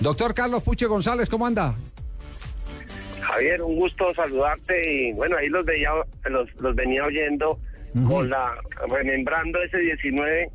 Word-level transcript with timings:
Doctor 0.00 0.34
Carlos 0.34 0.62
Puche 0.62 0.86
González, 0.86 1.28
¿cómo 1.28 1.46
anda? 1.46 1.74
Javier, 3.20 3.62
un 3.62 3.76
gusto 3.76 4.14
saludarte 4.14 5.08
y 5.08 5.12
bueno, 5.12 5.36
ahí 5.36 5.48
los 5.48 5.64
veía, 5.64 5.90
los, 6.30 6.48
los 6.60 6.74
venía 6.74 7.04
oyendo 7.04 7.58
con 8.06 8.28
la 8.28 8.54
remembrando 8.90 9.60
ese 9.62 9.78
19 9.78 10.50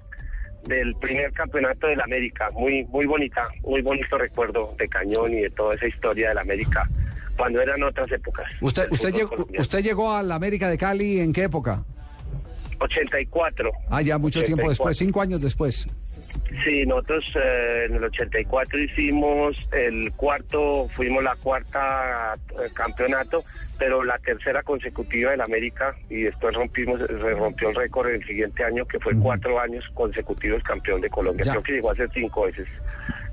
del 0.68 0.96
primer 0.96 1.32
campeonato 1.34 1.88
del 1.88 2.00
América, 2.02 2.50
muy 2.54 2.84
muy 2.86 3.08
bonita, 3.08 3.50
muy 3.64 3.82
bonito 3.82 4.16
recuerdo 4.18 4.76
de 4.78 4.88
Cañón 4.88 5.34
y 5.34 5.42
de 5.42 5.50
toda 5.50 5.74
esa 5.74 5.88
historia 5.88 6.30
del 6.30 6.38
América 6.38 6.88
cuando 7.36 7.60
eran 7.62 7.82
otras 7.82 8.12
épocas. 8.12 8.46
¿Usted 8.62 8.92
usted 8.92 9.12
llegó, 9.12 9.48
usted 9.58 9.80
llegó 9.80 10.14
a 10.14 10.22
la 10.22 10.36
América 10.36 10.70
de 10.70 10.78
Cali 10.78 11.20
en 11.20 11.34
qué 11.34 11.44
época? 11.46 11.84
84. 12.82 13.72
Ah, 13.90 14.02
ya 14.02 14.18
mucho 14.18 14.42
tiempo 14.44 14.66
84. 14.66 14.70
después, 14.70 14.98
cinco 14.98 15.22
años 15.22 15.42
después. 15.42 15.88
Sí, 16.64 16.86
nosotros 16.86 17.26
eh, 17.36 17.86
en 17.88 17.96
el 17.96 18.04
84 18.04 18.80
hicimos 18.80 19.56
el 19.72 20.12
cuarto, 20.14 20.88
fuimos 20.94 21.24
la 21.24 21.36
cuarta 21.36 22.34
eh, 22.52 22.70
campeonato, 22.74 23.44
pero 23.80 24.04
la 24.04 24.20
tercera 24.20 24.62
consecutiva 24.62 25.32
del 25.32 25.42
América 25.42 25.96
y 26.10 26.24
después 26.24 26.54
rompimos, 26.54 27.00
se 27.00 27.08
rompió 27.08 27.70
el 27.70 27.76
récord 27.76 28.10
el 28.10 28.26
siguiente 28.26 28.64
año 28.64 28.86
que 28.86 29.00
fue 29.00 29.18
cuatro 29.18 29.60
años 29.60 29.84
consecutivos 29.94 30.62
campeón 30.64 31.02
de 31.02 31.10
Colombia. 31.10 31.46
Ya. 31.46 31.52
Creo 31.54 31.64
que 31.64 31.74
llegó 31.74 31.92
a 31.92 31.96
ser 31.96 32.10
cinco 32.14 32.44
veces 32.44 32.68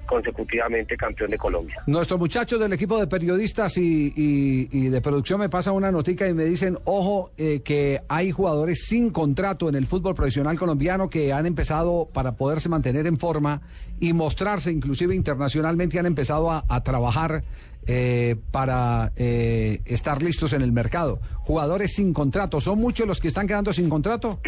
consecutivamente 0.08 0.96
campeón 0.96 1.30
de 1.30 1.38
Colombia. 1.38 1.76
Nuestros 1.86 2.18
muchachos 2.18 2.58
del 2.58 2.72
equipo 2.72 2.98
de 2.98 3.06
periodistas 3.06 3.76
y, 3.76 4.12
y- 4.16 4.68
y 4.72 4.88
de 4.88 5.00
producción 5.00 5.38
me 5.38 5.48
pasan 5.48 5.74
una 5.74 5.92
notica 5.92 6.26
y 6.26 6.34
me 6.34 6.44
dicen, 6.44 6.76
ojo, 6.84 7.30
eh, 7.36 7.60
que 7.62 8.00
hay 8.08 8.32
jugadores 8.32 8.86
sin 8.86 9.10
contrato 9.10 9.68
en 9.68 9.76
el 9.76 9.86
fútbol 9.86 10.14
profesional 10.14 10.58
colombiano 10.58 11.08
que 11.08 11.32
han 11.32 11.46
empezado 11.46 12.08
para 12.12 12.32
poderse 12.32 12.68
mantener 12.68 13.06
en 13.06 13.18
forma 13.18 13.60
y 14.00 14.12
mostrarse 14.12 14.70
inclusive 14.72 15.14
internacionalmente, 15.14 15.98
han 15.98 16.06
empezado 16.06 16.50
a, 16.50 16.64
a 16.68 16.82
trabajar 16.82 17.44
eh, 17.86 18.36
para 18.50 19.12
eh, 19.16 19.80
estar 19.86 20.22
listos 20.22 20.52
en 20.52 20.62
el 20.62 20.72
mercado. 20.72 21.20
Jugadores 21.40 21.94
sin 21.94 22.12
contrato, 22.12 22.60
¿son 22.60 22.78
muchos 22.78 23.06
los 23.06 23.20
que 23.20 23.28
están 23.28 23.46
quedando 23.46 23.72
sin 23.72 23.88
contrato? 23.88 24.40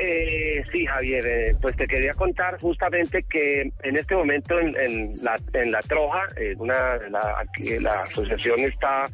Eh, 0.00 0.62
sí, 0.70 0.86
Javier, 0.86 1.26
eh, 1.26 1.56
pues 1.60 1.74
te 1.76 1.88
quería 1.88 2.14
contar 2.14 2.56
justamente 2.60 3.24
que 3.24 3.72
en 3.82 3.96
este 3.96 4.14
momento 4.14 4.58
en, 4.60 5.12
la, 5.22 5.36
en 5.54 5.72
la 5.72 5.80
Troja, 5.80 6.22
eh, 6.36 6.54
una, 6.56 6.98
la, 7.08 7.92
asociación 8.08 8.60
está 8.60 9.06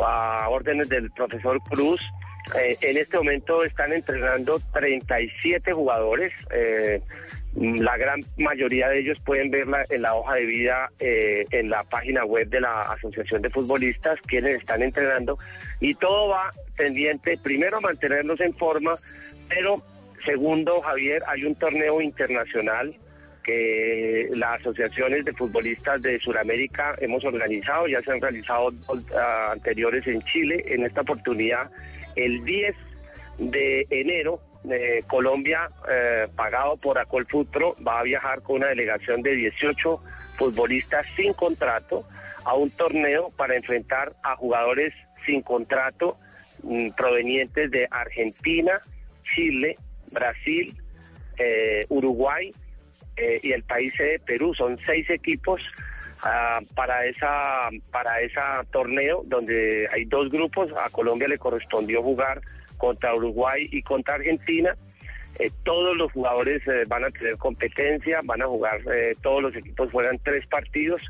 a 0.00 0.48
órdenes 0.48 0.88
del 0.88 1.10
profesor 1.10 1.60
Cruz. 1.68 2.00
eh, 2.56 2.76
en 2.82 2.98
este 2.98 3.16
momento 3.16 3.64
están 3.64 3.92
entrenando 3.92 4.60
37 4.72 5.72
jugadores. 5.72 6.32
eh, 6.52 7.00
la 7.56 7.96
gran 7.96 8.20
mayoría 8.36 8.88
de 8.90 9.00
ellos 9.00 9.18
pueden 9.24 9.50
verla 9.50 9.84
en 9.88 10.02
la 10.02 10.14
hoja 10.14 10.34
de 10.34 10.46
vida 10.46 10.90
en 11.00 11.70
la 11.70 11.82
página 11.82 12.24
web 12.24 12.48
de 12.48 12.60
la 12.60 12.82
Asociación 12.82 13.42
de 13.42 13.50
Futbolistas, 13.50 14.20
quienes 14.28 14.60
están 14.60 14.82
entrenando. 14.82 15.38
Y 15.80 15.94
todo 15.96 16.28
va 16.28 16.52
pendiente, 16.76 17.36
primero, 17.42 17.80
mantenerlos 17.80 18.38
en 18.40 18.54
forma, 18.54 18.94
pero 19.48 19.82
Segundo, 20.24 20.80
Javier, 20.80 21.22
hay 21.26 21.44
un 21.44 21.54
torneo 21.54 22.00
internacional 22.00 22.94
que 23.48 24.28
las 24.34 24.60
asociaciones 24.60 25.24
de 25.24 25.32
futbolistas 25.32 26.02
de 26.02 26.18
Sudamérica 26.18 26.94
hemos 27.00 27.24
organizado, 27.24 27.86
ya 27.86 28.02
se 28.02 28.12
han 28.12 28.20
realizado 28.20 28.70
ah, 29.16 29.52
anteriores 29.52 30.06
en 30.06 30.20
Chile. 30.22 30.62
En 30.66 30.84
esta 30.84 31.00
oportunidad, 31.00 31.70
el 32.14 32.44
10 32.44 32.76
de 33.38 33.86
enero, 33.88 34.42
eh, 34.70 35.02
Colombia, 35.06 35.70
eh, 35.90 36.26
pagado 36.36 36.76
por 36.76 36.98
Acolfutro, 36.98 37.74
va 37.86 38.00
a 38.00 38.02
viajar 38.02 38.42
con 38.42 38.56
una 38.56 38.66
delegación 38.68 39.22
de 39.22 39.34
18 39.34 40.02
futbolistas 40.36 41.06
sin 41.16 41.32
contrato 41.32 42.06
a 42.44 42.54
un 42.54 42.70
torneo 42.70 43.30
para 43.36 43.56
enfrentar 43.56 44.12
a 44.22 44.36
jugadores 44.36 44.92
sin 45.24 45.40
contrato 45.40 46.18
mm, 46.62 46.90
provenientes 46.90 47.70
de 47.70 47.88
Argentina, 47.90 48.82
Chile, 49.22 49.78
Brasil, 50.10 50.74
eh, 51.38 51.86
Uruguay 51.88 52.52
eh, 53.16 53.40
y 53.42 53.52
el 53.52 53.62
país 53.62 53.92
de 53.98 54.20
Perú. 54.24 54.54
Son 54.54 54.78
seis 54.84 55.08
equipos 55.10 55.60
ah, 56.22 56.60
para 56.74 57.06
esa 57.06 57.68
para 57.90 58.20
ese 58.20 58.40
torneo 58.70 59.22
donde 59.26 59.88
hay 59.92 60.04
dos 60.04 60.30
grupos. 60.30 60.70
A 60.76 60.90
Colombia 60.90 61.28
le 61.28 61.38
correspondió 61.38 62.02
jugar 62.02 62.40
contra 62.76 63.14
Uruguay 63.14 63.68
y 63.70 63.82
contra 63.82 64.14
Argentina. 64.14 64.76
Eh, 65.38 65.50
todos 65.62 65.96
los 65.96 66.10
jugadores 66.12 66.62
van 66.88 67.04
a 67.04 67.10
tener 67.10 67.36
competencia, 67.36 68.20
van 68.24 68.42
a 68.42 68.46
jugar, 68.46 68.80
todos 69.22 69.42
los 69.42 69.54
equipos 69.54 69.90
juegan 69.92 70.18
tres 70.24 70.44
partidos 70.48 71.00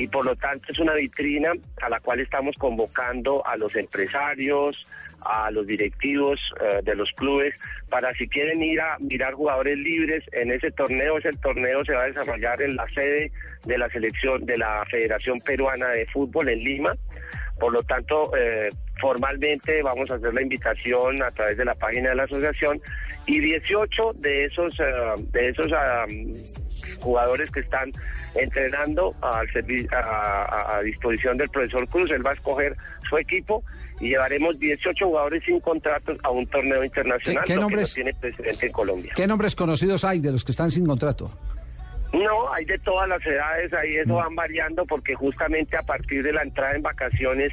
y 0.00 0.08
por 0.08 0.24
lo 0.24 0.34
tanto 0.34 0.72
es 0.72 0.78
una 0.78 0.94
vitrina 0.94 1.52
a 1.82 1.90
la 1.90 2.00
cual 2.00 2.20
estamos 2.20 2.56
convocando 2.56 3.46
a 3.46 3.54
los 3.58 3.76
empresarios, 3.76 4.88
a 5.20 5.50
los 5.50 5.66
directivos 5.66 6.40
eh, 6.58 6.80
de 6.82 6.94
los 6.94 7.12
clubes 7.12 7.54
para 7.90 8.10
si 8.14 8.26
quieren 8.26 8.62
ir 8.62 8.80
a 8.80 8.96
mirar 8.98 9.34
jugadores 9.34 9.76
libres 9.76 10.24
en 10.32 10.52
ese 10.52 10.70
torneo, 10.70 11.18
ese 11.18 11.32
torneo 11.32 11.84
se 11.84 11.92
va 11.92 12.04
a 12.04 12.06
desarrollar 12.06 12.62
en 12.62 12.76
la 12.76 12.88
sede 12.94 13.30
de 13.66 13.76
la 13.76 13.90
selección 13.90 14.46
de 14.46 14.56
la 14.56 14.86
Federación 14.90 15.38
Peruana 15.42 15.88
de 15.90 16.06
Fútbol 16.06 16.48
en 16.48 16.64
Lima. 16.64 16.96
Por 17.58 17.74
lo 17.74 17.82
tanto, 17.82 18.34
eh, 18.38 18.70
formalmente 19.00 19.82
vamos 19.82 20.10
a 20.10 20.14
hacer 20.14 20.32
la 20.34 20.42
invitación 20.42 21.22
a 21.22 21.30
través 21.30 21.56
de 21.56 21.64
la 21.64 21.74
página 21.74 22.10
de 22.10 22.14
la 22.16 22.22
asociación 22.24 22.80
y 23.26 23.38
18 23.40 24.12
de 24.16 24.44
esos 24.46 24.74
eh, 24.80 24.84
de 25.32 25.48
esos 25.50 25.68
ah, 25.72 26.04
jugadores 27.00 27.50
que 27.50 27.60
están 27.60 27.90
entrenando 28.34 29.14
al 29.22 29.46
a, 29.92 29.96
a- 29.96 30.76
a 30.78 30.82
disposición 30.82 31.36
del 31.36 31.48
profesor 31.50 31.86
Cruz, 31.88 32.10
él 32.12 32.24
va 32.24 32.30
a 32.30 32.34
escoger 32.34 32.76
su 33.08 33.18
equipo 33.18 33.62
y 34.00 34.10
llevaremos 34.10 34.58
18 34.58 35.04
jugadores 35.06 35.42
sin 35.44 35.60
contratos 35.60 36.16
a 36.22 36.30
un 36.30 36.46
torneo 36.46 36.82
internacional, 36.84 37.44
¿Qué- 37.44 37.52
qué 37.52 37.56
lo 37.56 37.62
nombres? 37.62 37.94
que 37.94 38.04
no 38.04 38.10
tiene 38.12 38.20
precedente 38.20 38.66
en 38.66 38.72
Colombia. 38.72 39.12
¿Qué 39.16 39.26
nombres 39.26 39.54
conocidos 39.56 40.04
hay 40.04 40.20
de 40.20 40.32
los 40.32 40.44
que 40.44 40.52
están 40.52 40.70
sin 40.70 40.86
contrato? 40.86 41.30
No, 42.12 42.52
hay 42.52 42.64
de 42.64 42.78
todas 42.78 43.08
las 43.08 43.24
edades, 43.24 43.72
ahí 43.72 43.96
eso 43.96 44.16
van 44.16 44.34
variando 44.34 44.84
porque 44.84 45.14
justamente 45.14 45.76
a 45.76 45.82
partir 45.82 46.22
de 46.24 46.32
la 46.32 46.42
entrada 46.42 46.74
en 46.74 46.82
vacaciones 46.82 47.52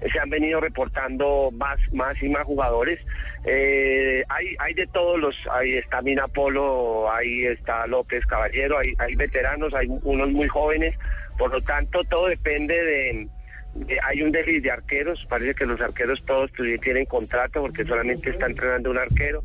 eh, 0.00 0.08
se 0.10 0.18
han 0.18 0.30
venido 0.30 0.60
reportando 0.60 1.50
más, 1.52 1.78
más 1.92 2.20
y 2.22 2.28
más 2.30 2.44
jugadores. 2.44 2.98
Eh, 3.44 4.24
hay, 4.30 4.56
hay 4.60 4.72
de 4.74 4.86
todos 4.86 5.18
los, 5.20 5.36
ahí 5.52 5.74
está 5.74 6.00
Mina 6.00 6.26
Polo, 6.26 7.12
ahí 7.12 7.44
está 7.46 7.86
López 7.86 8.24
Caballero, 8.24 8.78
hay, 8.78 8.94
hay 8.98 9.14
veteranos, 9.14 9.74
hay 9.74 9.88
unos 10.02 10.30
muy 10.30 10.48
jóvenes, 10.48 10.94
por 11.36 11.52
lo 11.52 11.60
tanto 11.60 12.02
todo 12.04 12.28
depende 12.28 12.74
de, 12.82 13.28
de- 13.74 13.98
hay 14.02 14.22
un 14.22 14.32
déficit 14.32 14.62
de 14.62 14.70
arqueros, 14.70 15.26
parece 15.28 15.54
que 15.54 15.66
los 15.66 15.80
arqueros 15.82 16.24
todos 16.24 16.50
tienen 16.82 17.04
contrato 17.04 17.60
porque 17.60 17.84
solamente 17.84 18.30
está 18.30 18.46
entrenando 18.46 18.90
un 18.90 18.98
arquero 18.98 19.44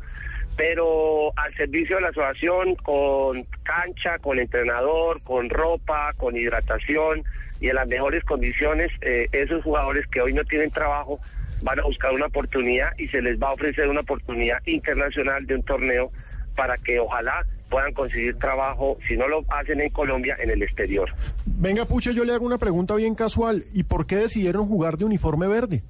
pero 0.56 1.32
al 1.36 1.54
servicio 1.54 1.96
de 1.96 2.02
la 2.02 2.08
asociación 2.08 2.74
con 2.76 3.44
cancha, 3.62 4.18
con 4.20 4.38
entrenador, 4.38 5.20
con 5.22 5.50
ropa, 5.50 6.12
con 6.16 6.36
hidratación 6.36 7.24
y 7.60 7.68
en 7.68 7.76
las 7.76 7.88
mejores 7.88 8.22
condiciones, 8.24 8.92
eh, 9.00 9.28
esos 9.32 9.62
jugadores 9.64 10.06
que 10.08 10.20
hoy 10.20 10.32
no 10.32 10.44
tienen 10.44 10.70
trabajo 10.70 11.18
van 11.62 11.80
a 11.80 11.84
buscar 11.84 12.12
una 12.12 12.26
oportunidad 12.26 12.88
y 12.98 13.08
se 13.08 13.22
les 13.22 13.40
va 13.40 13.48
a 13.48 13.52
ofrecer 13.52 13.88
una 13.88 14.00
oportunidad 14.00 14.58
internacional 14.66 15.46
de 15.46 15.54
un 15.56 15.62
torneo 15.62 16.10
para 16.54 16.76
que 16.76 17.00
ojalá 17.00 17.44
puedan 17.68 17.92
conseguir 17.92 18.36
trabajo, 18.38 18.98
si 19.08 19.16
no 19.16 19.26
lo 19.26 19.44
hacen 19.48 19.80
en 19.80 19.90
Colombia, 19.90 20.36
en 20.38 20.50
el 20.50 20.62
exterior. 20.62 21.10
Venga, 21.46 21.86
Puche, 21.86 22.14
yo 22.14 22.24
le 22.24 22.32
hago 22.32 22.46
una 22.46 22.58
pregunta 22.58 22.94
bien 22.94 23.14
casual. 23.14 23.64
¿Y 23.72 23.84
por 23.84 24.06
qué 24.06 24.16
decidieron 24.16 24.68
jugar 24.68 24.96
de 24.96 25.06
uniforme 25.06 25.48
verde? 25.48 25.82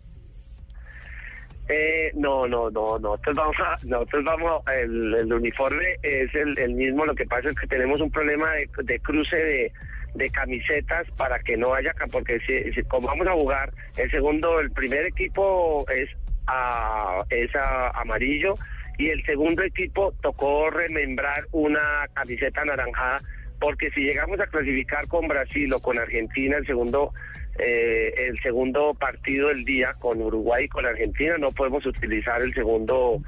Eh, 1.68 2.10
no, 2.14 2.46
no, 2.46 2.68
no, 2.70 2.98
nosotros 2.98 3.36
vamos 3.36 3.56
a, 3.58 3.76
nosotros 3.86 4.24
vamos, 4.24 4.62
el, 4.70 5.14
el 5.14 5.32
uniforme 5.32 5.96
es 6.02 6.34
el, 6.34 6.58
el 6.58 6.74
mismo, 6.74 7.06
lo 7.06 7.14
que 7.14 7.24
pasa 7.24 7.48
es 7.48 7.54
que 7.54 7.66
tenemos 7.66 8.00
un 8.02 8.10
problema 8.10 8.52
de, 8.52 8.68
de 8.82 8.98
cruce 9.00 9.36
de, 9.36 9.72
camisetas 10.30 11.06
para 11.16 11.38
que 11.38 11.56
no 11.56 11.72
haya, 11.74 11.92
porque 12.12 12.38
si- 12.40 12.82
como 12.84 13.06
vamos 13.08 13.26
a 13.26 13.32
jugar, 13.32 13.72
el 13.96 14.10
segundo, 14.10 14.60
el 14.60 14.70
primer 14.72 15.06
equipo 15.06 15.86
es, 15.90 16.10
a, 16.46 17.24
es 17.30 17.54
a- 17.56 17.88
amarillo 17.98 18.54
y 18.98 19.08
el 19.08 19.24
segundo 19.24 19.62
equipo 19.62 20.12
tocó 20.20 20.68
remembrar 20.70 21.46
una 21.52 22.06
camiseta 22.12 22.60
anaranjada 22.60 23.18
porque 23.64 23.90
si 23.92 24.02
llegamos 24.02 24.38
a 24.40 24.46
clasificar 24.46 25.08
con 25.08 25.26
Brasil 25.26 25.72
o 25.72 25.80
con 25.80 25.98
Argentina 25.98 26.58
el 26.58 26.66
segundo 26.66 27.14
eh, 27.58 28.12
el 28.28 28.38
segundo 28.42 28.92
partido 28.92 29.48
del 29.48 29.64
día 29.64 29.94
con 29.98 30.20
Uruguay 30.20 30.64
y 30.64 30.68
con 30.68 30.84
Argentina 30.84 31.38
no 31.38 31.50
podemos 31.50 31.86
utilizar 31.86 32.42
el 32.42 32.52
segundo 32.52 33.22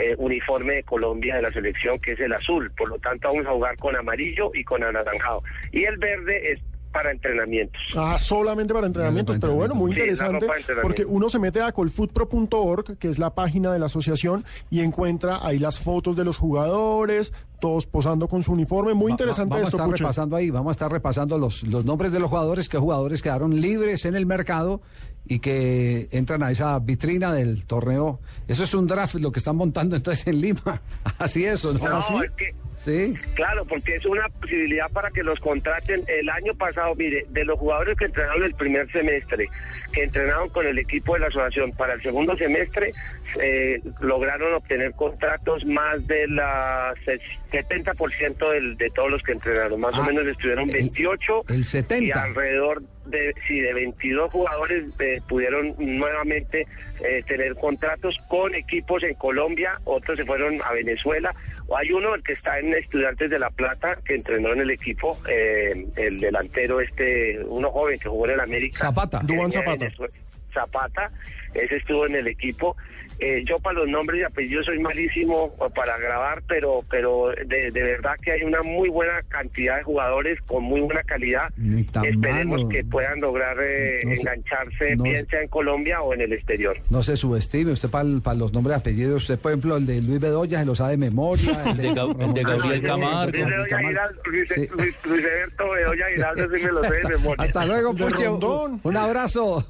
eh, 0.00 0.14
uniforme 0.16 0.76
de 0.76 0.82
Colombia 0.84 1.36
de 1.36 1.42
la 1.42 1.52
selección 1.52 1.98
que 1.98 2.12
es 2.12 2.20
el 2.20 2.32
azul. 2.32 2.72
Por 2.74 2.88
lo 2.88 2.98
tanto 3.00 3.28
vamos 3.28 3.44
a 3.44 3.50
jugar 3.50 3.76
con 3.76 3.94
amarillo 3.94 4.50
y 4.54 4.64
con 4.64 4.82
anaranjado. 4.82 5.42
Y 5.72 5.84
el 5.84 5.98
verde 5.98 6.52
es 6.52 6.60
para 6.92 7.10
entrenamientos. 7.10 7.80
Ah, 7.96 8.18
solamente 8.18 8.72
para 8.74 8.86
entrenamientos, 8.86 9.38
pero 9.40 9.54
bueno, 9.54 9.74
muy 9.74 9.90
interesante 9.92 10.46
porque 10.82 11.04
uno 11.04 11.28
se 11.28 11.38
mete 11.38 11.60
a 11.62 11.72
colfootpro.org, 11.72 12.98
que 12.98 13.08
es 13.08 13.18
la 13.18 13.34
página 13.34 13.72
de 13.72 13.78
la 13.78 13.86
asociación, 13.86 14.44
y 14.70 14.80
encuentra 14.80 15.44
ahí 15.46 15.58
las 15.58 15.78
fotos 15.80 16.16
de 16.16 16.24
los 16.24 16.36
jugadores, 16.36 17.32
todos 17.60 17.86
posando 17.86 18.28
con 18.28 18.42
su 18.42 18.52
uniforme. 18.52 18.94
Muy 18.94 19.06
Va- 19.06 19.10
interesante 19.12 19.54
vamos 19.54 19.68
esto, 19.68 19.78
a 19.82 19.86
estar 19.86 19.98
repasando 19.98 20.36
ahí, 20.36 20.50
vamos 20.50 20.70
a 20.70 20.72
estar 20.72 20.92
repasando 20.92 21.38
los, 21.38 21.62
los 21.64 21.84
nombres 21.84 22.12
de 22.12 22.20
los 22.20 22.28
jugadores, 22.28 22.68
que 22.68 22.78
jugadores 22.78 23.22
quedaron 23.22 23.60
libres 23.60 24.04
en 24.04 24.14
el 24.14 24.26
mercado 24.26 24.80
y 25.24 25.38
que 25.38 26.08
entran 26.10 26.42
a 26.42 26.50
esa 26.50 26.78
vitrina 26.80 27.32
del 27.32 27.64
torneo. 27.66 28.18
Eso 28.48 28.64
es 28.64 28.74
un 28.74 28.86
draft 28.86 29.14
lo 29.16 29.30
que 29.30 29.38
están 29.38 29.56
montando 29.56 29.94
entonces 29.96 30.26
en 30.26 30.40
Lima. 30.40 30.82
Así 31.18 31.44
es, 31.44 31.64
¿o 31.64 31.72
¿no? 31.72 31.78
No, 31.88 31.96
¿Así? 31.96 32.14
es 32.24 32.30
que 32.32 32.54
Sí. 32.82 33.14
Claro, 33.34 33.64
porque 33.64 33.94
es 33.96 34.04
una 34.06 34.28
posibilidad 34.28 34.90
para 34.90 35.10
que 35.10 35.22
los 35.22 35.38
contraten. 35.38 36.02
El 36.08 36.28
año 36.28 36.52
pasado, 36.54 36.94
mire, 36.96 37.24
de 37.30 37.44
los 37.44 37.56
jugadores 37.58 37.96
que 37.96 38.06
entrenaron 38.06 38.42
el 38.42 38.54
primer 38.54 38.90
semestre, 38.90 39.48
que 39.92 40.02
entrenaron 40.02 40.48
con 40.48 40.66
el 40.66 40.78
equipo 40.78 41.14
de 41.14 41.20
la 41.20 41.26
asociación 41.28 41.70
para 41.72 41.94
el 41.94 42.02
segundo 42.02 42.36
semestre, 42.36 42.92
eh, 43.40 43.80
lograron 44.00 44.52
obtener 44.54 44.92
contratos 44.92 45.64
más 45.64 46.04
del 46.08 46.40
70% 47.52 48.50
del, 48.50 48.76
de 48.76 48.90
todos 48.90 49.10
los 49.10 49.22
que 49.22 49.32
entrenaron. 49.32 49.80
Más 49.80 49.94
o 49.94 50.02
Ah, 50.02 50.06
menos 50.06 50.26
estuvieron 50.26 50.68
el- 50.68 50.74
28 50.74 51.44
el 51.48 51.64
70. 51.64 52.04
y 52.04 52.10
alrededor 52.10 52.82
de, 53.06 53.34
sí, 53.46 53.60
de 53.60 53.72
22 53.72 54.30
jugadores 54.30 54.84
eh, 55.00 55.20
pudieron 55.28 55.74
nuevamente 55.78 56.66
eh, 57.04 57.22
tener 57.26 57.54
contratos 57.54 58.18
con 58.28 58.54
equipos 58.54 59.02
en 59.02 59.14
Colombia, 59.14 59.80
otros 59.84 60.16
se 60.16 60.24
fueron 60.24 60.60
a 60.62 60.72
Venezuela. 60.72 61.34
O 61.66 61.76
Hay 61.76 61.90
uno, 61.92 62.14
el 62.14 62.22
que 62.22 62.32
está 62.32 62.58
en 62.58 62.74
Estudiantes 62.74 63.30
de 63.30 63.38
La 63.38 63.50
Plata, 63.50 63.98
que 64.04 64.14
entrenó 64.14 64.52
en 64.52 64.60
el 64.60 64.70
equipo, 64.70 65.18
eh, 65.28 65.86
el 65.96 66.20
delantero 66.20 66.80
este, 66.80 67.38
uno 67.44 67.70
joven 67.70 67.98
que 67.98 68.08
jugó 68.08 68.26
en 68.26 68.32
el 68.32 68.40
América. 68.40 68.78
Zapata. 68.78 69.20
de 69.20 69.50
Zapata. 69.50 69.86
Zapata, 70.52 71.10
ese 71.54 71.76
estuvo 71.76 72.06
en 72.06 72.16
el 72.16 72.28
equipo. 72.28 72.76
Eh, 73.18 73.42
yo 73.44 73.60
para 73.60 73.80
los 73.80 73.88
nombres 73.88 74.20
y 74.20 74.24
apellidos 74.24 74.66
soy 74.66 74.80
malísimo 74.80 75.54
para 75.76 75.96
grabar, 75.96 76.42
pero 76.48 76.84
pero 76.90 77.28
de, 77.46 77.70
de 77.70 77.82
verdad 77.82 78.16
que 78.20 78.32
hay 78.32 78.42
una 78.42 78.62
muy 78.62 78.88
buena 78.88 79.22
cantidad 79.28 79.76
de 79.76 79.84
jugadores 79.84 80.40
con 80.42 80.64
muy 80.64 80.80
buena 80.80 81.04
calidad. 81.04 81.52
Esperemos 82.04 82.62
malo. 82.62 82.68
que 82.68 82.84
puedan 82.84 83.20
lograr 83.20 83.56
eh, 83.62 84.00
No 84.04 84.12
engancharse, 84.12 84.96
no 84.96 85.04
bien 85.04 85.26
sea 85.28 85.42
en 85.42 85.48
Colombia 85.48 86.00
o 86.02 86.14
en 86.14 86.22
el 86.22 86.32
exterior. 86.32 86.76
No 86.90 87.02
se 87.04 87.16
subestime 87.16 87.70
usted 87.70 87.90
para 87.90 88.34
los 88.34 88.52
nombres 88.52 88.76
y 88.76 88.80
apellidos. 88.80 89.22
Usted, 89.22 89.38
por 89.38 89.52
ejemplo, 89.52 89.76
el 89.76 89.86
de 89.86 90.02
Luis 90.02 90.20
Bedoya 90.20 90.58
se 90.58 90.66
lo 90.66 90.74
sabe 90.74 90.92
de 90.92 90.96
memoria. 90.96 91.62
El 91.72 91.76
de 91.76 91.88
el 91.88 92.34
de 92.34 92.42
Gabriel 92.42 92.82
Camargo. 92.82 93.38
Luis 94.24 94.50
Alberto 95.04 95.70
Bedoya 95.70 96.06
Giraldo, 96.08 96.56
sí 96.56 96.64
me 96.64 96.72
lo 96.72 96.82
sé 96.84 96.94
de 96.94 97.08
memoria. 97.08 97.44
Hasta 97.44 97.64
luego, 97.64 97.94
Puche. 97.94 98.28
Un 98.28 98.96
abrazo. 98.96 99.64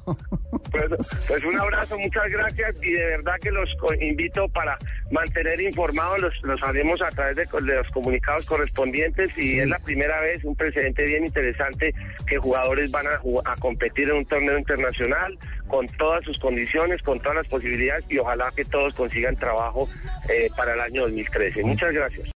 Pues, 0.71 0.85
pues 1.27 1.45
un 1.45 1.59
abrazo, 1.59 1.72
muchas 1.97 2.29
gracias 2.29 2.75
y 2.81 2.91
de 2.91 3.05
verdad 3.05 3.35
que 3.41 3.51
los 3.51 3.69
invito 3.99 4.47
para 4.49 4.77
mantener 5.11 5.61
informados, 5.61 6.21
los, 6.21 6.33
los 6.43 6.63
haremos 6.63 7.01
a 7.01 7.09
través 7.09 7.35
de, 7.35 7.45
los 7.61 7.87
comunicados 7.89 8.45
correspondientes 8.45 9.29
y 9.37 9.43
Sí. 9.43 9.59
es 9.59 9.67
la 9.67 9.79
primera 9.79 10.19
vez, 10.21 10.43
un 10.43 10.55
precedente 10.55 11.05
bien 11.05 11.25
interesante 11.25 11.93
que 12.27 12.37
jugadores 12.37 12.89
van 12.91 13.07
a 13.07 13.55
competir 13.59 14.09
en 14.09 14.17
un 14.17 14.25
torneo 14.25 14.57
internacional 14.57 15.37
con 15.67 15.87
todas 15.87 16.23
sus 16.23 16.39
condiciones, 16.39 17.01
con 17.01 17.19
todas 17.19 17.37
las 17.37 17.47
posibilidades 17.47 18.05
y 18.09 18.17
ojalá 18.17 18.51
que 18.55 18.65
todos 18.65 18.93
consigan 18.95 19.35
trabajo 19.35 19.87
eh, 20.29 20.49
para 20.55 20.73
el 20.73 20.79
año 20.79 21.01
2013. 21.03 21.63
Muchas 21.63 21.93
gracias. 21.93 22.27